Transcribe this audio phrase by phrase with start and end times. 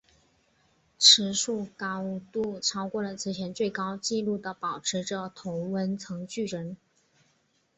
[0.97, 6.75] 此树高度超过了之前最高纪录的保持者同温层巨人。